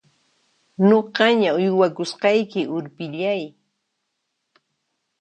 [0.87, 3.41] Nuqaña uywakusqayki urpillay!